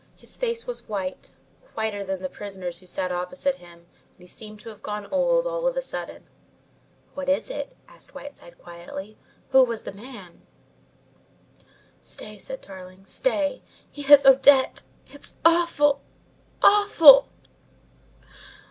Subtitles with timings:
[0.15, 1.31] His face was white
[1.77, 3.81] whiter than the prisoner's who sat opposite him,
[4.13, 6.25] and he seemed to have gone old all of a sudden.
[7.13, 9.19] "What is it?" asked Whiteside quietly.
[9.49, 10.41] "Who was the man?"
[12.01, 13.05] "Stay," said Tarling.
[13.05, 13.61] "Stay.
[13.91, 14.81] He has Odette!
[15.05, 16.01] It's awful,
[16.63, 17.29] awful!"